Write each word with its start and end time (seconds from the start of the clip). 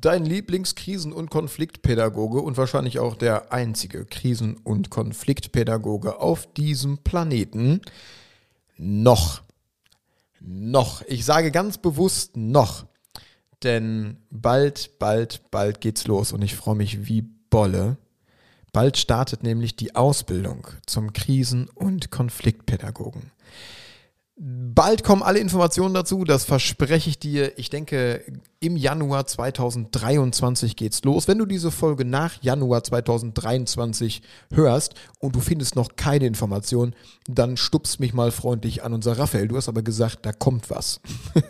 dein 0.00 0.24
Lieblingskrisen- 0.24 1.12
und 1.12 1.30
Konfliktpädagoge 1.30 2.40
und 2.40 2.56
wahrscheinlich 2.56 2.98
auch 2.98 3.16
der 3.16 3.52
einzige 3.52 4.04
Krisen- 4.04 4.56
und 4.56 4.90
Konfliktpädagoge 4.90 6.20
auf 6.20 6.52
diesem 6.52 6.98
Planeten. 6.98 7.80
Noch. 8.76 9.42
Noch. 10.40 11.02
Ich 11.06 11.24
sage 11.24 11.50
ganz 11.50 11.78
bewusst 11.78 12.36
noch. 12.36 12.86
Denn 13.64 14.18
bald, 14.30 14.98
bald, 14.98 15.50
bald 15.50 15.80
geht's 15.80 16.06
los 16.06 16.32
und 16.32 16.42
ich 16.42 16.54
freue 16.54 16.76
mich 16.76 17.08
wie 17.08 17.22
Bolle. 17.50 17.96
Bald 18.72 18.98
startet 18.98 19.42
nämlich 19.42 19.74
die 19.74 19.96
Ausbildung 19.96 20.68
zum 20.86 21.12
Krisen- 21.12 21.68
und 21.74 22.10
Konfliktpädagogen. 22.10 23.32
Bald 24.40 25.02
kommen 25.02 25.24
alle 25.24 25.40
Informationen 25.40 25.94
dazu, 25.94 26.22
das 26.22 26.44
verspreche 26.44 27.10
ich 27.10 27.18
dir. 27.18 27.58
Ich 27.58 27.70
denke, 27.70 28.22
im 28.60 28.76
Januar 28.76 29.26
2023 29.26 30.76
geht's 30.76 31.02
los. 31.02 31.26
Wenn 31.26 31.38
du 31.38 31.44
diese 31.44 31.72
Folge 31.72 32.04
nach 32.04 32.40
Januar 32.40 32.84
2023 32.84 34.22
hörst 34.52 34.94
und 35.18 35.34
du 35.34 35.40
findest 35.40 35.74
noch 35.74 35.96
keine 35.96 36.26
Informationen, 36.26 36.94
dann 37.26 37.56
stupst 37.56 37.98
mich 37.98 38.14
mal 38.14 38.30
freundlich 38.30 38.84
an 38.84 38.94
unser 38.94 39.18
Raphael. 39.18 39.48
Du 39.48 39.56
hast 39.56 39.68
aber 39.68 39.82
gesagt, 39.82 40.20
da 40.22 40.32
kommt 40.32 40.70
was. 40.70 41.00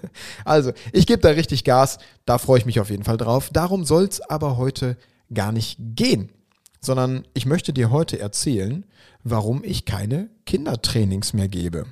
also, 0.46 0.72
ich 0.94 1.06
gebe 1.06 1.20
da 1.20 1.28
richtig 1.28 1.64
Gas, 1.64 1.98
da 2.24 2.38
freue 2.38 2.60
ich 2.60 2.66
mich 2.66 2.80
auf 2.80 2.88
jeden 2.88 3.04
Fall 3.04 3.18
drauf. 3.18 3.50
Darum 3.52 3.84
soll's 3.84 4.22
aber 4.22 4.56
heute 4.56 4.96
gar 5.34 5.52
nicht 5.52 5.76
gehen, 5.78 6.30
sondern 6.80 7.26
ich 7.34 7.44
möchte 7.44 7.74
dir 7.74 7.90
heute 7.90 8.18
erzählen, 8.18 8.86
warum 9.24 9.62
ich 9.62 9.84
keine 9.84 10.30
Kindertrainings 10.46 11.34
mehr 11.34 11.48
gebe. 11.48 11.84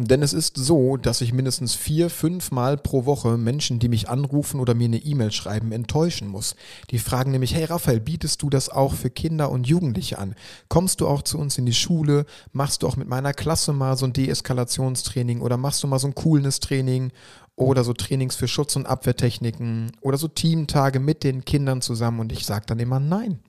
Denn 0.00 0.22
es 0.22 0.32
ist 0.32 0.56
so, 0.56 0.96
dass 0.96 1.22
ich 1.22 1.32
mindestens 1.32 1.74
vier, 1.74 2.08
fünf 2.08 2.52
Mal 2.52 2.76
pro 2.76 3.04
Woche 3.04 3.36
Menschen, 3.36 3.80
die 3.80 3.88
mich 3.88 4.08
anrufen 4.08 4.60
oder 4.60 4.72
mir 4.74 4.84
eine 4.84 4.98
E-Mail 4.98 5.32
schreiben, 5.32 5.72
enttäuschen 5.72 6.28
muss. 6.28 6.54
Die 6.92 7.00
fragen 7.00 7.32
nämlich, 7.32 7.52
hey 7.52 7.64
Raphael, 7.64 7.98
bietest 7.98 8.40
du 8.42 8.48
das 8.48 8.68
auch 8.68 8.94
für 8.94 9.10
Kinder 9.10 9.50
und 9.50 9.66
Jugendliche 9.66 10.20
an? 10.20 10.36
Kommst 10.68 11.00
du 11.00 11.08
auch 11.08 11.22
zu 11.22 11.36
uns 11.36 11.58
in 11.58 11.66
die 11.66 11.74
Schule? 11.74 12.26
Machst 12.52 12.84
du 12.84 12.86
auch 12.86 12.94
mit 12.94 13.08
meiner 13.08 13.32
Klasse 13.32 13.72
mal 13.72 13.96
so 13.96 14.06
ein 14.06 14.12
Deeskalationstraining 14.12 15.40
oder 15.40 15.56
machst 15.56 15.82
du 15.82 15.88
mal 15.88 15.98
so 15.98 16.06
ein 16.06 16.14
Coolness-Training 16.14 17.10
oder 17.56 17.82
so 17.82 17.92
Trainings 17.92 18.36
für 18.36 18.46
Schutz- 18.46 18.76
und 18.76 18.86
Abwehrtechniken 18.86 19.90
oder 20.00 20.16
so 20.16 20.28
Teamtage 20.28 21.00
mit 21.00 21.24
den 21.24 21.44
Kindern 21.44 21.82
zusammen? 21.82 22.20
Und 22.20 22.30
ich 22.30 22.46
sage 22.46 22.66
dann 22.66 22.78
immer, 22.78 23.00
nein, 23.00 23.40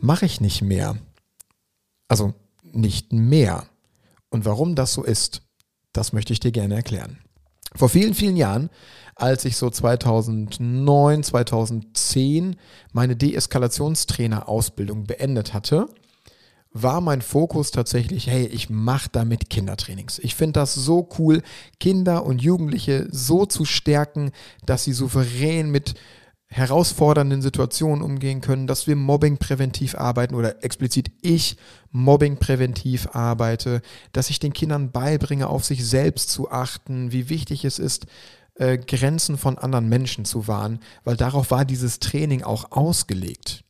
mache 0.00 0.24
ich 0.24 0.40
nicht 0.40 0.62
mehr. 0.62 0.96
Also 2.08 2.32
nicht 2.72 3.12
mehr. 3.12 3.66
Und 4.32 4.46
warum 4.46 4.74
das 4.74 4.94
so 4.94 5.04
ist, 5.04 5.42
das 5.92 6.14
möchte 6.14 6.32
ich 6.32 6.40
dir 6.40 6.52
gerne 6.52 6.74
erklären. 6.74 7.18
Vor 7.76 7.90
vielen, 7.90 8.14
vielen 8.14 8.36
Jahren, 8.36 8.70
als 9.14 9.44
ich 9.44 9.58
so 9.58 9.68
2009, 9.68 11.22
2010 11.22 12.56
meine 12.92 13.14
Deeskalationstrainer-Ausbildung 13.14 15.04
beendet 15.04 15.52
hatte, 15.52 15.86
war 16.72 17.02
mein 17.02 17.20
Fokus 17.20 17.72
tatsächlich, 17.72 18.26
hey, 18.26 18.46
ich 18.46 18.70
mache 18.70 19.10
damit 19.12 19.50
Kindertrainings. 19.50 20.18
Ich 20.18 20.34
finde 20.34 20.60
das 20.60 20.74
so 20.74 21.10
cool, 21.18 21.42
Kinder 21.78 22.24
und 22.24 22.40
Jugendliche 22.40 23.08
so 23.10 23.44
zu 23.44 23.66
stärken, 23.66 24.32
dass 24.64 24.84
sie 24.84 24.94
souverän 24.94 25.70
mit 25.70 25.92
herausfordernden 26.52 27.40
Situationen 27.40 28.02
umgehen 28.02 28.42
können, 28.42 28.66
dass 28.66 28.86
wir 28.86 28.94
Mobbing 28.94 29.38
präventiv 29.38 29.94
arbeiten 29.94 30.34
oder 30.34 30.62
explizit 30.62 31.10
ich 31.22 31.56
Mobbing 31.90 32.36
präventiv 32.36 33.08
arbeite, 33.12 33.80
dass 34.12 34.28
ich 34.28 34.38
den 34.38 34.52
Kindern 34.52 34.92
beibringe, 34.92 35.48
auf 35.48 35.64
sich 35.64 35.86
selbst 35.86 36.28
zu 36.30 36.50
achten, 36.50 37.10
wie 37.10 37.30
wichtig 37.30 37.64
es 37.64 37.78
ist, 37.78 38.06
äh, 38.56 38.76
Grenzen 38.76 39.38
von 39.38 39.56
anderen 39.56 39.88
Menschen 39.88 40.26
zu 40.26 40.46
wahren, 40.46 40.80
weil 41.04 41.16
darauf 41.16 41.50
war 41.50 41.64
dieses 41.64 42.00
Training 42.00 42.42
auch 42.42 42.70
ausgelegt. 42.70 43.64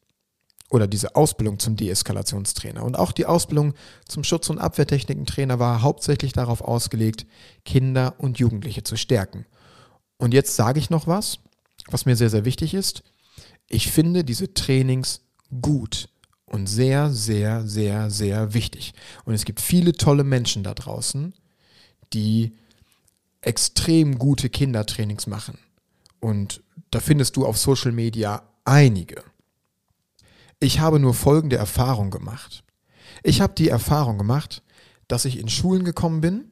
Oder 0.69 0.89
diese 0.89 1.15
Ausbildung 1.15 1.59
zum 1.59 1.77
Deeskalationstrainer. 1.77 2.83
Und 2.83 2.99
auch 2.99 3.13
die 3.13 3.27
Ausbildung 3.27 3.75
zum 4.09 4.25
Schutz- 4.25 4.49
und 4.49 4.59
Abwehrtechnikentrainer 4.59 5.59
war 5.59 5.83
hauptsächlich 5.83 6.33
darauf 6.33 6.63
ausgelegt, 6.63 7.27
Kinder 7.65 8.15
und 8.19 8.39
Jugendliche 8.39 8.83
zu 8.83 8.97
stärken. 8.97 9.45
Und 10.17 10.33
jetzt 10.33 10.57
sage 10.57 10.81
ich 10.81 10.89
noch 10.89 11.07
was, 11.07 11.41
was 11.91 12.07
mir 12.07 12.17
sehr, 12.17 12.31
sehr 12.31 12.45
wichtig 12.45 12.75
ist. 12.75 13.03
Ich 13.69 13.91
finde 13.91 14.25
diese 14.25 14.55
Trainings 14.55 15.23
gut 15.61 16.09
und 16.47 16.67
sehr, 16.67 17.11
sehr, 17.11 17.67
sehr, 17.67 18.11
sehr 18.11 18.55
wichtig. 18.55 18.93
Und 19.25 19.35
es 19.35 19.45
gibt 19.45 19.61
viele 19.61 19.93
tolle 19.93 20.25
Menschen 20.25 20.63
da 20.63 20.75
draußen, 20.75 21.35
die 22.13 22.53
extrem 23.41 24.19
gute 24.19 24.51
Kindertrainings 24.51 25.27
machen. 25.27 25.59
Und 26.21 26.63
da 26.91 27.01
findest 27.01 27.37
du 27.37 27.47
auf 27.47 27.59
Social 27.59 27.93
Media 27.93 28.43
einige. 28.65 29.25
Ich 30.61 30.79
habe 30.79 31.01
nur 31.01 31.15
folgende 31.15 31.57
Erfahrung 31.57 32.11
gemacht. 32.11 32.63
Ich 33.23 33.41
habe 33.41 33.55
die 33.55 33.69
Erfahrung 33.69 34.19
gemacht, 34.19 34.63
dass 35.09 35.25
ich 35.25 35.39
in 35.39 35.49
Schulen 35.49 35.85
gekommen 35.85 36.21
bin, 36.21 36.51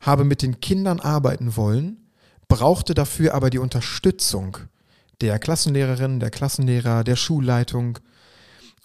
habe 0.00 0.24
mit 0.24 0.42
den 0.42 0.60
Kindern 0.60 1.00
arbeiten 1.00 1.56
wollen 1.56 2.07
brauchte 2.48 2.94
dafür 2.94 3.34
aber 3.34 3.50
die 3.50 3.58
Unterstützung 3.58 4.58
der 5.20 5.38
Klassenlehrerin, 5.38 6.20
der 6.20 6.30
Klassenlehrer, 6.30 7.04
der 7.04 7.16
Schulleitung. 7.16 7.98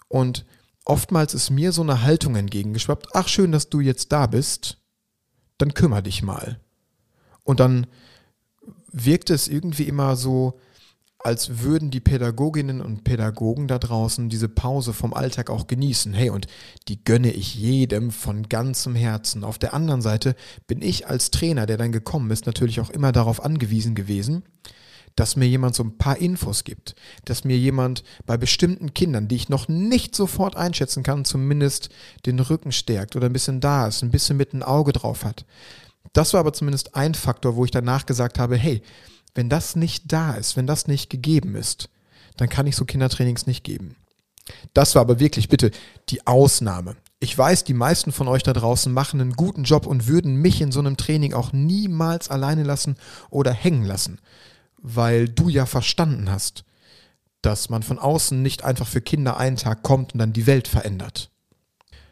Und 0.08 0.44
oftmals 0.84 1.34
ist 1.34 1.50
mir 1.50 1.72
so 1.72 1.82
eine 1.82 2.02
Haltung 2.02 2.36
entgegengeschwappt, 2.36 3.08
ach 3.14 3.28
schön, 3.28 3.52
dass 3.52 3.70
du 3.70 3.80
jetzt 3.80 4.12
da 4.12 4.26
bist, 4.26 4.78
dann 5.58 5.74
kümmere 5.74 6.02
dich 6.02 6.22
mal. 6.22 6.60
Und 7.44 7.60
dann 7.60 7.86
wirkte 8.90 9.34
es 9.34 9.48
irgendwie 9.48 9.84
immer 9.84 10.16
so, 10.16 10.60
als 11.24 11.62
würden 11.62 11.90
die 11.90 12.00
Pädagoginnen 12.00 12.82
und 12.82 13.02
Pädagogen 13.02 13.66
da 13.66 13.78
draußen 13.78 14.28
diese 14.28 14.48
Pause 14.48 14.92
vom 14.92 15.14
Alltag 15.14 15.48
auch 15.48 15.66
genießen. 15.66 16.12
Hey, 16.12 16.28
und 16.28 16.46
die 16.86 17.02
gönne 17.02 17.32
ich 17.32 17.54
jedem 17.54 18.10
von 18.10 18.48
ganzem 18.50 18.94
Herzen. 18.94 19.42
Auf 19.42 19.58
der 19.58 19.72
anderen 19.72 20.02
Seite 20.02 20.36
bin 20.66 20.82
ich 20.82 21.08
als 21.08 21.30
Trainer, 21.30 21.64
der 21.64 21.78
dann 21.78 21.92
gekommen 21.92 22.30
ist, 22.30 22.44
natürlich 22.44 22.78
auch 22.78 22.90
immer 22.90 23.10
darauf 23.10 23.42
angewiesen 23.42 23.94
gewesen, 23.94 24.42
dass 25.16 25.34
mir 25.34 25.48
jemand 25.48 25.74
so 25.74 25.84
ein 25.84 25.96
paar 25.96 26.18
Infos 26.18 26.62
gibt, 26.62 26.94
dass 27.24 27.44
mir 27.44 27.56
jemand 27.56 28.04
bei 28.26 28.36
bestimmten 28.36 28.92
Kindern, 28.92 29.26
die 29.26 29.36
ich 29.36 29.48
noch 29.48 29.66
nicht 29.66 30.14
sofort 30.14 30.56
einschätzen 30.56 31.02
kann, 31.02 31.24
zumindest 31.24 31.88
den 32.26 32.38
Rücken 32.38 32.70
stärkt 32.70 33.16
oder 33.16 33.26
ein 33.26 33.32
bisschen 33.32 33.60
da 33.62 33.86
ist, 33.86 34.02
ein 34.02 34.10
bisschen 34.10 34.36
mit 34.36 34.52
ein 34.52 34.62
Auge 34.62 34.92
drauf 34.92 35.24
hat. 35.24 35.46
Das 36.12 36.34
war 36.34 36.40
aber 36.40 36.52
zumindest 36.52 36.94
ein 36.94 37.14
Faktor, 37.14 37.56
wo 37.56 37.64
ich 37.64 37.70
danach 37.70 38.04
gesagt 38.04 38.38
habe, 38.38 38.56
hey, 38.56 38.82
wenn 39.34 39.48
das 39.48 39.76
nicht 39.76 40.12
da 40.12 40.34
ist, 40.34 40.56
wenn 40.56 40.66
das 40.66 40.86
nicht 40.86 41.10
gegeben 41.10 41.54
ist, 41.56 41.88
dann 42.36 42.48
kann 42.48 42.66
ich 42.66 42.76
so 42.76 42.84
Kindertrainings 42.84 43.46
nicht 43.46 43.64
geben. 43.64 43.96
Das 44.74 44.94
war 44.94 45.02
aber 45.02 45.20
wirklich 45.20 45.48
bitte 45.48 45.70
die 46.10 46.26
Ausnahme. 46.26 46.96
Ich 47.20 47.36
weiß, 47.36 47.64
die 47.64 47.74
meisten 47.74 48.12
von 48.12 48.28
euch 48.28 48.42
da 48.42 48.52
draußen 48.52 48.92
machen 48.92 49.20
einen 49.20 49.32
guten 49.32 49.64
Job 49.64 49.86
und 49.86 50.06
würden 50.06 50.36
mich 50.36 50.60
in 50.60 50.72
so 50.72 50.80
einem 50.80 50.96
Training 50.96 51.32
auch 51.32 51.52
niemals 51.52 52.28
alleine 52.28 52.62
lassen 52.62 52.96
oder 53.30 53.52
hängen 53.52 53.84
lassen, 53.84 54.18
weil 54.76 55.28
du 55.28 55.48
ja 55.48 55.64
verstanden 55.64 56.30
hast, 56.30 56.64
dass 57.40 57.70
man 57.70 57.82
von 57.82 57.98
außen 57.98 58.42
nicht 58.42 58.64
einfach 58.64 58.86
für 58.86 59.00
Kinder 59.00 59.38
einen 59.38 59.56
Tag 59.56 59.82
kommt 59.82 60.12
und 60.12 60.18
dann 60.18 60.32
die 60.32 60.46
Welt 60.46 60.68
verändert, 60.68 61.30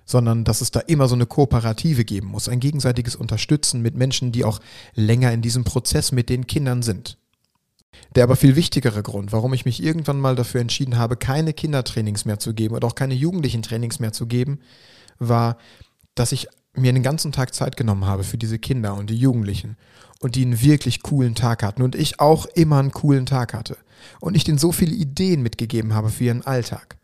sondern 0.04 0.44
dass 0.44 0.60
es 0.60 0.70
da 0.70 0.80
immer 0.80 1.08
so 1.08 1.14
eine 1.14 1.26
Kooperative 1.26 2.04
geben 2.04 2.28
muss, 2.28 2.48
ein 2.48 2.60
gegenseitiges 2.60 3.16
Unterstützen 3.16 3.82
mit 3.82 3.96
Menschen, 3.96 4.32
die 4.32 4.44
auch 4.44 4.60
länger 4.94 5.32
in 5.32 5.42
diesem 5.42 5.64
Prozess 5.64 6.12
mit 6.12 6.28
den 6.28 6.46
Kindern 6.46 6.82
sind. 6.82 7.18
Der 8.14 8.24
aber 8.24 8.36
viel 8.36 8.56
wichtigere 8.56 9.02
Grund, 9.02 9.32
warum 9.32 9.54
ich 9.54 9.64
mich 9.64 9.82
irgendwann 9.82 10.20
mal 10.20 10.36
dafür 10.36 10.60
entschieden 10.60 10.98
habe, 10.98 11.16
keine 11.16 11.52
Kindertrainings 11.52 12.24
mehr 12.24 12.38
zu 12.38 12.52
geben 12.52 12.74
oder 12.74 12.86
auch 12.86 12.94
keine 12.94 13.14
jugendlichen 13.14 13.62
Trainings 13.62 14.00
mehr 14.00 14.12
zu 14.12 14.26
geben, 14.26 14.60
war, 15.18 15.56
dass 16.14 16.32
ich 16.32 16.48
mir 16.74 16.90
einen 16.90 17.02
ganzen 17.02 17.32
Tag 17.32 17.54
Zeit 17.54 17.76
genommen 17.76 18.06
habe 18.06 18.24
für 18.24 18.38
diese 18.38 18.58
Kinder 18.58 18.94
und 18.94 19.10
die 19.10 19.16
Jugendlichen 19.16 19.76
und 20.20 20.36
die 20.36 20.42
einen 20.42 20.62
wirklich 20.62 21.02
coolen 21.02 21.34
Tag 21.34 21.62
hatten 21.62 21.82
und 21.82 21.94
ich 21.94 22.20
auch 22.20 22.46
immer 22.46 22.78
einen 22.78 22.92
coolen 22.92 23.26
Tag 23.26 23.54
hatte 23.54 23.76
und 24.20 24.36
ich 24.36 24.44
denen 24.44 24.58
so 24.58 24.72
viele 24.72 24.94
Ideen 24.94 25.42
mitgegeben 25.42 25.94
habe 25.94 26.10
für 26.10 26.24
ihren 26.24 26.42
Alltag. 26.42 26.96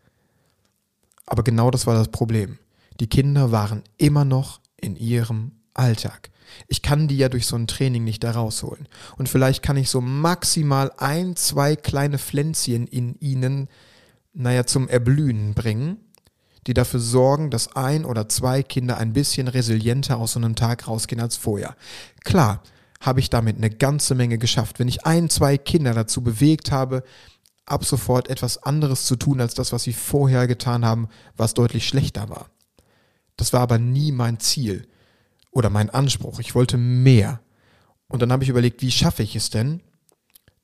Aber 1.25 1.43
genau 1.43 1.69
das 1.69 1.85
war 1.85 1.93
das 1.93 2.07
Problem. 2.07 2.57
Die 2.99 3.07
Kinder 3.07 3.51
waren 3.51 3.83
immer 3.97 4.25
noch 4.25 4.59
in 4.77 4.95
ihrem 4.95 5.51
Alltag. 5.73 6.29
Ich 6.67 6.81
kann 6.81 7.07
die 7.07 7.17
ja 7.17 7.29
durch 7.29 7.45
so 7.45 7.55
ein 7.55 7.67
Training 7.67 8.03
nicht 8.03 8.23
da 8.23 8.31
rausholen. 8.31 8.87
Und 9.17 9.29
vielleicht 9.29 9.63
kann 9.63 9.77
ich 9.77 9.89
so 9.89 10.01
maximal 10.01 10.91
ein, 10.97 11.35
zwei 11.35 11.75
kleine 11.75 12.17
Pflänzchen 12.17 12.87
in 12.87 13.15
ihnen, 13.19 13.69
naja, 14.33 14.65
zum 14.65 14.87
Erblühen 14.87 15.53
bringen, 15.53 15.97
die 16.67 16.73
dafür 16.73 16.99
sorgen, 16.99 17.49
dass 17.51 17.75
ein 17.75 18.03
oder 18.03 18.27
zwei 18.29 18.63
Kinder 18.63 18.97
ein 18.97 19.13
bisschen 19.13 19.47
resilienter 19.47 20.17
aus 20.17 20.33
so 20.33 20.39
einem 20.39 20.55
Tag 20.55 20.87
rausgehen 20.87 21.21
als 21.21 21.37
vorher. 21.37 21.75
Klar, 22.23 22.63
habe 22.99 23.21
ich 23.21 23.29
damit 23.29 23.57
eine 23.57 23.69
ganze 23.69 24.13
Menge 24.13 24.37
geschafft. 24.37 24.79
Wenn 24.79 24.89
ich 24.89 25.05
ein, 25.05 25.29
zwei 25.29 25.57
Kinder 25.57 25.93
dazu 25.93 26.21
bewegt 26.21 26.71
habe, 26.71 27.03
ab 27.65 27.85
sofort 27.85 28.27
etwas 28.29 28.61
anderes 28.63 29.05
zu 29.05 29.15
tun 29.15 29.39
als 29.39 29.53
das, 29.53 29.71
was 29.71 29.83
sie 29.83 29.93
vorher 29.93 30.47
getan 30.47 30.83
haben, 30.83 31.07
was 31.37 31.53
deutlich 31.53 31.87
schlechter 31.87 32.29
war. 32.29 32.49
Das 33.39 33.53
war 33.53 33.61
aber 33.61 33.79
nie 33.79 34.11
mein 34.11 34.41
Ziel 34.41 34.85
oder 35.49 35.69
mein 35.69 35.89
Anspruch. 35.89 36.41
Ich 36.41 36.55
wollte 36.55 36.75
mehr. 36.75 37.39
Und 38.09 38.21
dann 38.21 38.33
habe 38.33 38.43
ich 38.43 38.49
überlegt, 38.49 38.81
wie 38.81 38.91
schaffe 38.91 39.23
ich 39.23 39.33
es 39.37 39.49
denn, 39.49 39.79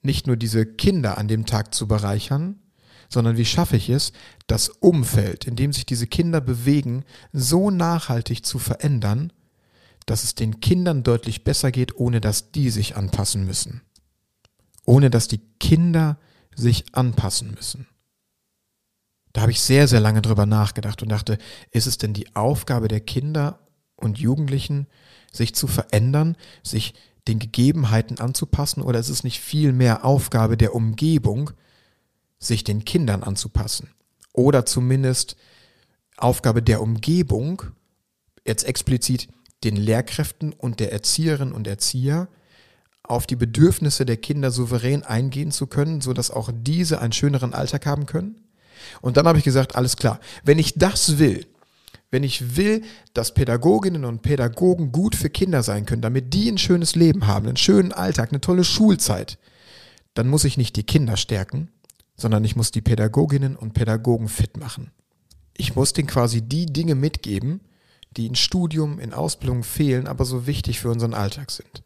nicht 0.01 0.27
nur 0.27 0.35
diese 0.35 0.65
Kinder 0.65 1.17
an 1.17 1.29
dem 1.29 1.45
Tag 1.45 1.73
zu 1.73 1.87
bereichern, 1.87 2.59
sondern 3.07 3.37
wie 3.37 3.45
schaffe 3.45 3.77
ich 3.77 3.89
es, 3.89 4.11
das 4.47 4.67
Umfeld, 4.67 5.45
in 5.45 5.55
dem 5.55 5.71
sich 5.71 5.85
diese 5.85 6.05
Kinder 6.05 6.41
bewegen, 6.41 7.05
so 7.31 7.71
nachhaltig 7.71 8.45
zu 8.45 8.59
verändern, 8.59 9.31
dass 10.05 10.25
es 10.25 10.35
den 10.35 10.59
Kindern 10.59 11.01
deutlich 11.01 11.45
besser 11.45 11.71
geht, 11.71 11.95
ohne 11.95 12.19
dass 12.19 12.51
die 12.51 12.69
sich 12.69 12.97
anpassen 12.97 13.45
müssen. 13.45 13.83
Ohne 14.83 15.09
dass 15.09 15.29
die 15.29 15.39
Kinder 15.61 16.19
sich 16.53 16.93
anpassen 16.93 17.51
müssen. 17.51 17.87
Da 19.35 19.41
habe 19.41 19.51
ich 19.51 19.59
sehr, 19.59 19.89
sehr 19.89 19.99
lange 19.99 20.21
drüber 20.21 20.45
nachgedacht 20.45 21.03
und 21.03 21.09
dachte, 21.09 21.37
ist 21.71 21.87
es 21.87 21.97
denn 21.97 22.13
die 22.13 22.33
Aufgabe 22.37 22.87
der 22.87 23.01
Kinder 23.01 23.59
und 23.97 24.17
Jugendlichen, 24.17 24.87
sich 25.29 25.53
zu 25.53 25.67
verändern, 25.67 26.37
sich 26.63 26.93
den 27.27 27.39
Gegebenheiten 27.39 28.19
anzupassen, 28.19 28.81
oder 28.81 28.97
ist 28.97 29.09
es 29.09 29.25
nicht 29.25 29.41
viel 29.41 29.73
mehr 29.73 30.05
Aufgabe 30.05 30.55
der 30.55 30.73
Umgebung, 30.73 31.51
sich 32.39 32.63
den 32.63 32.85
Kindern 32.85 33.23
anzupassen? 33.23 33.89
Oder 34.31 34.65
zumindest 34.65 35.35
Aufgabe 36.15 36.63
der 36.63 36.81
Umgebung, 36.81 37.61
jetzt 38.47 38.63
explizit 38.63 39.27
den 39.65 39.75
Lehrkräften 39.75 40.53
und 40.53 40.79
der 40.79 40.93
Erzieherinnen 40.93 41.53
und 41.53 41.67
Erzieher, 41.67 42.29
auf 43.03 43.27
die 43.27 43.35
Bedürfnisse 43.35 44.05
der 44.05 44.15
Kinder 44.15 44.49
souverän 44.49 45.03
eingehen 45.03 45.51
zu 45.51 45.67
können, 45.67 45.99
sodass 45.99 46.31
auch 46.31 46.51
diese 46.53 47.01
einen 47.01 47.11
schöneren 47.11 47.53
Alltag 47.53 47.85
haben 47.85 48.05
können? 48.05 48.44
Und 49.01 49.17
dann 49.17 49.27
habe 49.27 49.37
ich 49.37 49.43
gesagt, 49.43 49.75
alles 49.75 49.97
klar, 49.97 50.19
wenn 50.43 50.59
ich 50.59 50.73
das 50.75 51.17
will, 51.17 51.45
wenn 52.11 52.23
ich 52.23 52.55
will, 52.55 52.83
dass 53.13 53.33
Pädagoginnen 53.33 54.05
und 54.05 54.21
Pädagogen 54.21 54.91
gut 54.91 55.15
für 55.15 55.29
Kinder 55.29 55.63
sein 55.63 55.85
können, 55.85 56.01
damit 56.01 56.33
die 56.33 56.49
ein 56.49 56.57
schönes 56.57 56.95
Leben 56.95 57.27
haben, 57.27 57.47
einen 57.47 57.57
schönen 57.57 57.91
Alltag, 57.91 58.29
eine 58.31 58.41
tolle 58.41 58.63
Schulzeit, 58.63 59.37
dann 60.13 60.27
muss 60.27 60.45
ich 60.45 60.57
nicht 60.57 60.75
die 60.75 60.83
Kinder 60.83 61.17
stärken, 61.17 61.69
sondern 62.15 62.43
ich 62.45 62.55
muss 62.55 62.71
die 62.71 62.81
Pädagoginnen 62.81 63.55
und 63.55 63.73
Pädagogen 63.73 64.29
fit 64.29 64.57
machen. 64.57 64.91
Ich 65.57 65.75
muss 65.75 65.93
denen 65.93 66.07
quasi 66.07 66.41
die 66.41 66.65
Dinge 66.65 66.95
mitgeben, 66.95 67.61
die 68.15 68.27
in 68.27 68.35
Studium, 68.35 68.99
in 68.99 69.13
Ausbildung 69.13 69.63
fehlen, 69.63 70.07
aber 70.07 70.25
so 70.25 70.47
wichtig 70.47 70.79
für 70.79 70.89
unseren 70.89 71.13
Alltag 71.13 71.51
sind. 71.51 71.83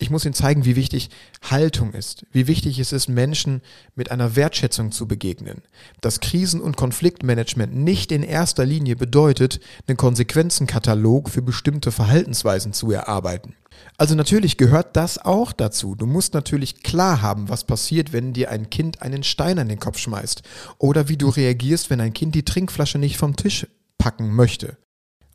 Ich 0.00 0.08
muss 0.08 0.24
ihnen 0.24 0.32
zeigen, 0.32 0.64
wie 0.64 0.76
wichtig 0.76 1.10
Haltung 1.42 1.92
ist, 1.92 2.24
wie 2.32 2.46
wichtig 2.46 2.78
es 2.78 2.90
ist, 2.90 3.08
Menschen 3.08 3.60
mit 3.94 4.10
einer 4.10 4.34
Wertschätzung 4.34 4.92
zu 4.92 5.06
begegnen. 5.06 5.60
Dass 6.00 6.20
Krisen- 6.20 6.62
und 6.62 6.78
Konfliktmanagement 6.78 7.76
nicht 7.76 8.10
in 8.10 8.22
erster 8.22 8.64
Linie 8.64 8.96
bedeutet, 8.96 9.60
einen 9.86 9.98
Konsequenzenkatalog 9.98 11.28
für 11.28 11.42
bestimmte 11.42 11.92
Verhaltensweisen 11.92 12.72
zu 12.72 12.90
erarbeiten. 12.90 13.56
Also 13.98 14.14
natürlich 14.14 14.56
gehört 14.56 14.96
das 14.96 15.18
auch 15.18 15.52
dazu. 15.52 15.94
Du 15.94 16.06
musst 16.06 16.32
natürlich 16.32 16.82
klar 16.82 17.20
haben, 17.20 17.50
was 17.50 17.64
passiert, 17.64 18.14
wenn 18.14 18.32
dir 18.32 18.50
ein 18.50 18.70
Kind 18.70 19.02
einen 19.02 19.22
Stein 19.22 19.58
an 19.58 19.68
den 19.68 19.80
Kopf 19.80 19.98
schmeißt 19.98 20.42
oder 20.78 21.08
wie 21.10 21.18
du 21.18 21.28
reagierst, 21.28 21.90
wenn 21.90 22.00
ein 22.00 22.14
Kind 22.14 22.34
die 22.34 22.46
Trinkflasche 22.46 22.96
nicht 22.96 23.18
vom 23.18 23.36
Tisch 23.36 23.66
packen 23.98 24.34
möchte. 24.34 24.78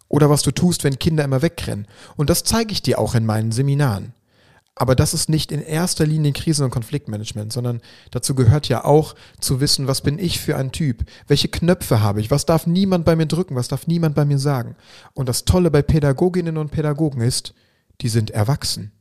Oder 0.08 0.32
was 0.32 0.42
du 0.42 0.50
tust, 0.50 0.84
wenn 0.84 0.98
Kinder 0.98 1.24
immer 1.24 1.44
wegrennen. 1.44 1.88
Und 2.16 2.32
das 2.32 2.44
zeige 2.44 2.72
ich 2.72 2.82
dir 2.82 2.98
auch 2.98 3.14
in 3.14 3.28
meinen 3.28 3.52
Seminaren. 3.52 4.14
Aber 4.78 4.94
das 4.94 5.14
ist 5.14 5.30
nicht 5.30 5.54
in 5.54 5.62
erster 5.62 6.06
Linie 6.06 6.34
Krisen- 6.34 6.66
und 6.66 6.72
Konfliktmanagement, 6.72 7.54
sondern 7.54 7.82
dazu 8.12 8.36
gehört 8.36 8.68
ja 8.68 8.84
auch 8.84 9.16
zu 9.40 9.62
wissen, 9.62 9.88
was 9.88 10.02
bin 10.02 10.20
ich 10.20 10.42
für 10.42 10.58
ein 10.58 10.74
Typ? 10.74 11.06
Welche 11.28 11.48
Knöpfe 11.48 12.02
habe 12.02 12.20
ich? 12.20 12.30
Was 12.30 12.46
darf 12.46 12.68
niemand 12.68 13.06
bei 13.06 13.16
mir 13.16 13.26
drücken? 13.26 13.56
Was 13.56 13.70
darf 13.70 13.88
niemand 13.88 14.16
bei 14.16 14.26
mir 14.26 14.38
sagen? 14.38 14.76
Und 15.14 15.30
das 15.30 15.46
Tolle 15.46 15.72
bei 15.72 15.82
Pädagoginnen 15.82 16.58
und 16.58 16.72
Pädagogen 16.72 17.22
ist, 17.22 17.54
die 18.02 18.10
sind 18.10 18.32
erwachsen. 18.32 18.92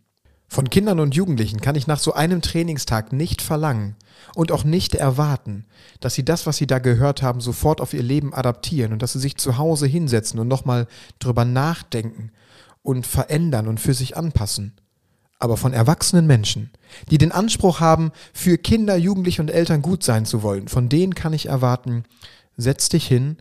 Von 0.46 0.70
Kindern 0.70 1.00
und 1.00 1.16
Jugendlichen 1.16 1.60
kann 1.60 1.74
ich 1.74 1.88
nach 1.88 1.98
so 1.98 2.12
einem 2.12 2.40
Trainingstag 2.40 3.12
nicht 3.12 3.42
verlangen 3.42 3.96
und 4.36 4.52
auch 4.52 4.62
nicht 4.62 4.94
erwarten, 4.94 5.64
dass 5.98 6.14
sie 6.14 6.24
das, 6.24 6.46
was 6.46 6.58
sie 6.58 6.68
da 6.68 6.78
gehört 6.78 7.22
haben, 7.22 7.40
sofort 7.40 7.80
auf 7.80 7.94
ihr 7.94 8.02
Leben 8.04 8.32
adaptieren 8.32 8.92
und 8.92 9.02
dass 9.02 9.14
sie 9.14 9.18
sich 9.18 9.38
zu 9.38 9.58
Hause 9.58 9.88
hinsetzen 9.88 10.38
und 10.38 10.46
nochmal 10.46 10.86
drüber 11.18 11.44
nachdenken 11.44 12.30
und 12.82 13.08
verändern 13.08 13.66
und 13.66 13.80
für 13.80 13.94
sich 13.94 14.16
anpassen 14.16 14.74
aber 15.38 15.56
von 15.56 15.72
erwachsenen 15.72 16.26
Menschen, 16.26 16.70
die 17.10 17.18
den 17.18 17.32
Anspruch 17.32 17.80
haben, 17.80 18.12
für 18.32 18.58
Kinder, 18.58 18.96
Jugendliche 18.96 19.42
und 19.42 19.50
Eltern 19.50 19.82
gut 19.82 20.02
sein 20.02 20.26
zu 20.26 20.42
wollen, 20.42 20.68
von 20.68 20.88
denen 20.88 21.14
kann 21.14 21.32
ich 21.32 21.46
erwarten, 21.46 22.04
setz 22.56 22.88
dich 22.88 23.06
hin, 23.06 23.36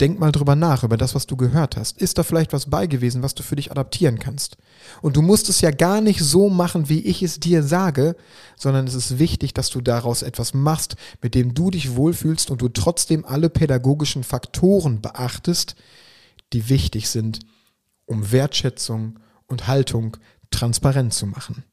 denk 0.00 0.18
mal 0.18 0.32
drüber 0.32 0.56
nach, 0.56 0.82
über 0.82 0.96
das, 0.96 1.14
was 1.14 1.26
du 1.26 1.36
gehört 1.36 1.76
hast. 1.76 1.98
Ist 1.98 2.18
da 2.18 2.22
vielleicht 2.22 2.52
was 2.52 2.70
bei 2.70 2.86
gewesen, 2.86 3.22
was 3.22 3.34
du 3.34 3.42
für 3.42 3.56
dich 3.56 3.70
adaptieren 3.70 4.18
kannst? 4.18 4.56
Und 5.02 5.16
du 5.16 5.22
musst 5.22 5.48
es 5.48 5.60
ja 5.60 5.70
gar 5.70 6.00
nicht 6.00 6.20
so 6.20 6.48
machen, 6.48 6.88
wie 6.88 7.00
ich 7.00 7.22
es 7.22 7.38
dir 7.38 7.62
sage, 7.62 8.16
sondern 8.56 8.86
es 8.86 8.94
ist 8.94 9.18
wichtig, 9.18 9.52
dass 9.54 9.68
du 9.68 9.80
daraus 9.80 10.22
etwas 10.22 10.54
machst, 10.54 10.96
mit 11.22 11.34
dem 11.34 11.54
du 11.54 11.70
dich 11.70 11.96
wohlfühlst 11.96 12.50
und 12.50 12.62
du 12.62 12.68
trotzdem 12.68 13.24
alle 13.24 13.50
pädagogischen 13.50 14.24
Faktoren 14.24 15.00
beachtest, 15.00 15.74
die 16.52 16.68
wichtig 16.68 17.08
sind, 17.10 17.40
um 18.06 18.32
Wertschätzung 18.32 19.18
und 19.46 19.66
Haltung 19.66 20.16
transparent 20.60 21.14
zu 21.14 21.26
machen. 21.26 21.64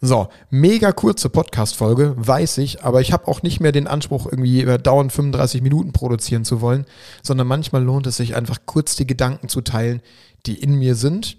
So, 0.00 0.28
mega 0.50 0.92
kurze 0.92 1.30
Podcast-Folge, 1.30 2.14
weiß 2.16 2.58
ich, 2.58 2.84
aber 2.84 3.00
ich 3.00 3.12
habe 3.12 3.26
auch 3.26 3.42
nicht 3.42 3.60
mehr 3.60 3.72
den 3.72 3.86
Anspruch, 3.86 4.26
irgendwie 4.26 4.60
über 4.60 4.76
dauernd 4.76 5.12
35 5.12 5.62
Minuten 5.62 5.92
produzieren 5.92 6.44
zu 6.44 6.60
wollen, 6.60 6.84
sondern 7.22 7.46
manchmal 7.46 7.82
lohnt 7.82 8.06
es 8.06 8.18
sich 8.18 8.36
einfach 8.36 8.58
kurz 8.66 8.96
die 8.96 9.06
Gedanken 9.06 9.48
zu 9.48 9.62
teilen, 9.62 10.02
die 10.44 10.60
in 10.60 10.74
mir 10.74 10.94
sind, 10.94 11.38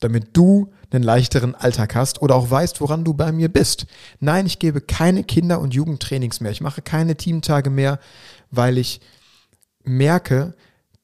damit 0.00 0.34
du 0.34 0.72
einen 0.90 1.02
leichteren 1.02 1.54
Alltag 1.54 1.94
hast 1.94 2.22
oder 2.22 2.34
auch 2.34 2.50
weißt, 2.50 2.80
woran 2.80 3.04
du 3.04 3.12
bei 3.12 3.30
mir 3.30 3.52
bist. 3.52 3.86
Nein, 4.20 4.46
ich 4.46 4.58
gebe 4.58 4.80
keine 4.80 5.22
Kinder- 5.22 5.60
und 5.60 5.74
Jugendtrainings 5.74 6.40
mehr. 6.40 6.52
Ich 6.52 6.62
mache 6.62 6.80
keine 6.80 7.16
Teamtage 7.16 7.68
mehr, 7.68 7.98
weil 8.50 8.78
ich 8.78 9.02
merke, 9.84 10.54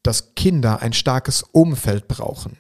dass 0.03 0.35
Kinder 0.37 0.81
ein 0.81 0.95
starkes 0.95 1.43
Umfeld 1.43 2.09
brauchen. 2.09 2.57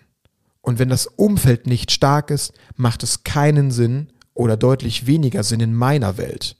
Und 0.64 0.78
wenn 0.78 0.88
das 0.88 1.06
Umfeld 1.06 1.66
nicht 1.66 1.92
stark 1.92 2.30
ist, 2.30 2.54
macht 2.74 3.02
es 3.02 3.22
keinen 3.22 3.70
Sinn 3.70 4.08
oder 4.32 4.56
deutlich 4.56 5.06
weniger 5.06 5.42
Sinn 5.42 5.60
in 5.60 5.74
meiner 5.74 6.16
Welt. 6.16 6.56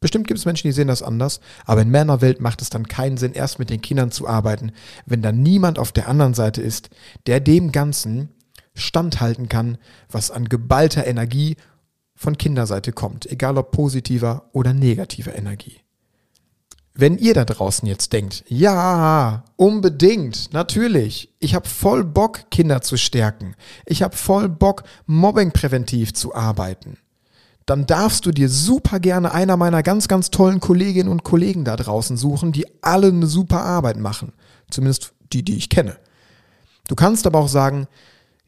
Bestimmt 0.00 0.26
gibt 0.26 0.38
es 0.38 0.46
Menschen, 0.46 0.66
die 0.66 0.72
sehen 0.72 0.88
das 0.88 1.02
anders, 1.02 1.40
aber 1.66 1.82
in 1.82 1.90
meiner 1.90 2.22
Welt 2.22 2.40
macht 2.40 2.62
es 2.62 2.70
dann 2.70 2.88
keinen 2.88 3.18
Sinn, 3.18 3.34
erst 3.34 3.58
mit 3.58 3.68
den 3.68 3.82
Kindern 3.82 4.10
zu 4.10 4.26
arbeiten, 4.26 4.72
wenn 5.04 5.20
da 5.20 5.30
niemand 5.30 5.78
auf 5.78 5.92
der 5.92 6.08
anderen 6.08 6.32
Seite 6.32 6.62
ist, 6.62 6.88
der 7.26 7.38
dem 7.38 7.70
Ganzen 7.70 8.30
standhalten 8.74 9.50
kann, 9.50 9.76
was 10.10 10.30
an 10.30 10.48
geballter 10.48 11.06
Energie 11.06 11.56
von 12.14 12.38
Kinderseite 12.38 12.92
kommt, 12.92 13.30
egal 13.30 13.58
ob 13.58 13.72
positiver 13.72 14.48
oder 14.52 14.72
negativer 14.72 15.36
Energie. 15.36 15.80
Wenn 16.96 17.18
ihr 17.18 17.34
da 17.34 17.44
draußen 17.44 17.88
jetzt 17.88 18.12
denkt, 18.12 18.44
ja, 18.46 19.42
unbedingt, 19.56 20.52
natürlich, 20.52 21.34
ich 21.40 21.56
habe 21.56 21.68
voll 21.68 22.04
Bock, 22.04 22.50
Kinder 22.52 22.82
zu 22.82 22.96
stärken, 22.96 23.56
ich 23.84 24.04
habe 24.04 24.16
voll 24.16 24.48
Bock, 24.48 24.84
Mobbing 25.06 25.50
präventiv 25.50 26.14
zu 26.14 26.36
arbeiten, 26.36 26.98
dann 27.66 27.86
darfst 27.86 28.26
du 28.26 28.30
dir 28.30 28.48
super 28.48 29.00
gerne 29.00 29.32
einer 29.32 29.56
meiner 29.56 29.82
ganz, 29.82 30.06
ganz 30.06 30.30
tollen 30.30 30.60
Kolleginnen 30.60 31.08
und 31.08 31.24
Kollegen 31.24 31.64
da 31.64 31.74
draußen 31.74 32.16
suchen, 32.16 32.52
die 32.52 32.66
alle 32.80 33.08
eine 33.08 33.26
super 33.26 33.62
Arbeit 33.62 33.96
machen. 33.96 34.32
Zumindest 34.70 35.14
die, 35.32 35.42
die 35.42 35.56
ich 35.56 35.70
kenne. 35.70 35.96
Du 36.86 36.94
kannst 36.94 37.26
aber 37.26 37.40
auch 37.40 37.48
sagen, 37.48 37.88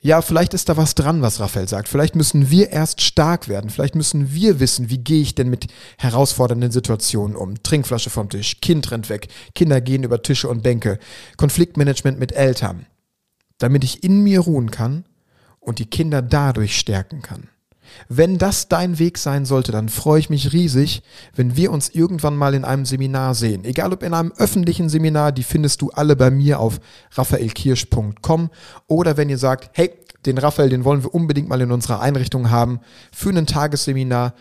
ja, 0.06 0.22
vielleicht 0.22 0.54
ist 0.54 0.68
da 0.68 0.76
was 0.76 0.94
dran, 0.94 1.20
was 1.20 1.40
Raphael 1.40 1.66
sagt. 1.66 1.88
Vielleicht 1.88 2.14
müssen 2.14 2.48
wir 2.48 2.70
erst 2.70 3.00
stark 3.00 3.48
werden. 3.48 3.70
Vielleicht 3.70 3.96
müssen 3.96 4.32
wir 4.32 4.60
wissen, 4.60 4.88
wie 4.88 4.98
gehe 4.98 5.20
ich 5.20 5.34
denn 5.34 5.50
mit 5.50 5.66
herausfordernden 5.98 6.70
Situationen 6.70 7.36
um. 7.36 7.60
Trinkflasche 7.64 8.08
vom 8.08 8.28
Tisch, 8.28 8.60
Kind 8.60 8.92
rennt 8.92 9.08
weg, 9.08 9.26
Kinder 9.56 9.80
gehen 9.80 10.04
über 10.04 10.22
Tische 10.22 10.48
und 10.48 10.62
Bänke, 10.62 11.00
Konfliktmanagement 11.36 12.20
mit 12.20 12.30
Eltern. 12.30 12.86
Damit 13.58 13.82
ich 13.82 14.04
in 14.04 14.22
mir 14.22 14.38
ruhen 14.38 14.70
kann 14.70 15.06
und 15.58 15.80
die 15.80 15.90
Kinder 15.90 16.22
dadurch 16.22 16.78
stärken 16.78 17.20
kann. 17.20 17.48
Wenn 18.08 18.38
das 18.38 18.68
dein 18.68 18.98
Weg 18.98 19.18
sein 19.18 19.44
sollte, 19.44 19.72
dann 19.72 19.88
freue 19.88 20.20
ich 20.20 20.30
mich 20.30 20.52
riesig, 20.52 21.02
wenn 21.34 21.56
wir 21.56 21.72
uns 21.72 21.88
irgendwann 21.88 22.36
mal 22.36 22.54
in 22.54 22.64
einem 22.64 22.84
Seminar 22.84 23.34
sehen. 23.34 23.64
Egal 23.64 23.92
ob 23.92 24.02
in 24.02 24.14
einem 24.14 24.32
öffentlichen 24.36 24.88
Seminar, 24.88 25.32
die 25.32 25.42
findest 25.42 25.82
du 25.82 25.90
alle 25.90 26.16
bei 26.16 26.30
mir 26.30 26.60
auf 26.60 26.80
raphaelkirsch.com 27.12 28.50
oder 28.86 29.16
wenn 29.16 29.28
ihr 29.28 29.38
sagt, 29.38 29.70
hey, 29.74 29.92
den 30.26 30.38
Raphael, 30.38 30.68
den 30.68 30.84
wollen 30.84 31.02
wir 31.02 31.14
unbedingt 31.14 31.48
mal 31.48 31.60
in 31.60 31.72
unserer 31.72 32.00
Einrichtung 32.00 32.50
haben 32.50 32.80
für 33.12 33.30
ein 33.30 33.46
Tagesseminar, 33.46 34.34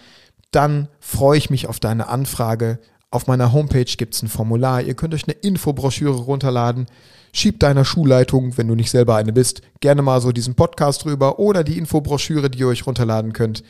dann 0.52 0.88
freue 1.00 1.38
ich 1.38 1.50
mich 1.50 1.68
auf 1.68 1.80
deine 1.80 2.08
Anfrage 2.08 2.80
Auf 3.16 3.28
meiner 3.28 3.54
Homepage 3.54 3.86
gibt 3.86 4.14
es 4.14 4.24
ein 4.24 4.28
Formular. 4.28 4.82
Ihr 4.82 4.94
könnt 4.94 5.14
euch 5.14 5.24
eine 5.24 5.38
Infobroschüre 5.38 6.18
runterladen. 6.18 6.88
Schieb 7.32 7.62
deiner 7.62 7.86
Schulleitung, 7.86 8.58
wenn 8.58 8.68
du 8.68 8.76
nicht 8.76 8.92
selber 8.92 9.16
eine 9.16 9.32
bist, 9.32 9.62
gerne 9.80 10.02
mal 10.02 10.20
so 10.20 10.34
diesen 10.34 10.56
Podcast 10.56 11.06
rüber 11.06 11.40
oder 11.40 11.64
die 11.64 11.78
Infobroschüre, 11.78 12.50
die 12.50 12.60
ihr 12.60 12.68
euch 12.68 12.86
runterladen 12.86 13.32
könnt. 13.32 13.64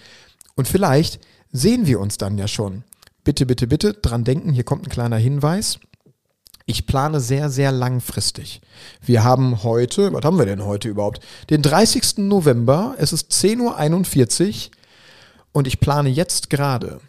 Und 0.55 0.67
vielleicht 0.67 1.19
sehen 1.51 1.85
wir 1.85 1.99
uns 1.99 2.17
dann 2.17 2.39
ja 2.39 2.47
schon. 2.47 2.85
Bitte, 3.23 3.45
bitte, 3.45 3.67
bitte 3.67 3.93
dran 3.93 4.23
denken, 4.23 4.51
hier 4.51 4.63
kommt 4.63 4.87
ein 4.87 4.89
kleiner 4.89 5.17
Hinweis. 5.17 5.77
Ich 6.65 6.87
plane 6.87 7.19
sehr, 7.19 7.51
sehr 7.51 7.71
langfristig. 7.71 8.61
Wir 8.99 9.23
haben 9.23 9.61
heute, 9.61 10.11
was 10.11 10.25
haben 10.25 10.39
wir 10.39 10.47
denn 10.47 10.65
heute 10.65 10.89
überhaupt? 10.89 11.19
Den 11.51 11.61
30. 11.61 12.17
November, 12.17 12.95
es 12.97 13.13
ist 13.13 13.31
10.41 13.31 14.69
Uhr 14.69 14.71
und 15.51 15.67
ich 15.67 15.79
plane 15.79 16.09
jetzt 16.09 16.49
gerade, 16.49 16.99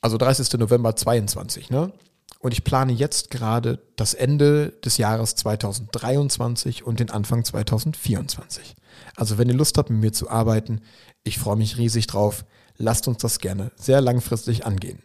also 0.00 0.16
30. 0.16 0.52
November 0.58 0.96
22, 0.96 1.70
ne? 1.70 1.92
Und 2.40 2.52
ich 2.52 2.64
plane 2.64 2.92
jetzt 2.92 3.30
gerade 3.30 3.80
das 3.96 4.14
Ende 4.14 4.72
des 4.82 4.96
Jahres 4.96 5.34
2023 5.34 6.84
und 6.84 6.98
den 6.98 7.10
Anfang 7.10 7.44
2024. 7.44 8.76
Also 9.14 9.36
wenn 9.36 9.48
ihr 9.48 9.54
Lust 9.54 9.76
habt, 9.76 9.90
mit 9.90 10.00
mir 10.00 10.12
zu 10.12 10.30
arbeiten, 10.30 10.80
ich 11.22 11.38
freue 11.38 11.56
mich 11.56 11.76
riesig 11.76 12.06
drauf. 12.06 12.46
Lasst 12.78 13.08
uns 13.08 13.18
das 13.18 13.40
gerne 13.40 13.72
sehr 13.76 14.00
langfristig 14.00 14.64
angehen. 14.64 15.02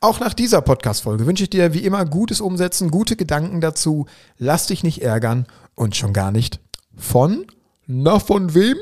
Auch 0.00 0.20
nach 0.20 0.34
dieser 0.34 0.60
Podcast-Folge 0.60 1.26
wünsche 1.26 1.44
ich 1.44 1.50
dir 1.50 1.72
wie 1.72 1.84
immer 1.84 2.04
gutes 2.04 2.42
Umsetzen, 2.42 2.90
gute 2.90 3.16
Gedanken 3.16 3.62
dazu. 3.62 4.04
Lass 4.36 4.66
dich 4.66 4.82
nicht 4.82 5.00
ärgern 5.00 5.46
und 5.74 5.96
schon 5.96 6.12
gar 6.12 6.32
nicht 6.32 6.60
von, 6.96 7.46
na 7.86 8.18
von 8.18 8.52
wem? 8.54 8.76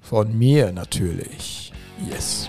Von 0.00 0.36
mir 0.36 0.72
natürlich. 0.72 1.72
Yes. 2.10 2.48